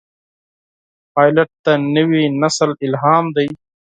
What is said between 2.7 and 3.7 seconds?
الهام دی.